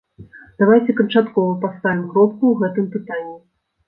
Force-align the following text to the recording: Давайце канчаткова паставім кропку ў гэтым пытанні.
Давайце 0.61 0.95
канчаткова 0.99 1.51
паставім 1.65 1.99
кропку 2.13 2.43
ў 2.53 2.65
гэтым 2.65 2.89
пытанні. 2.95 3.37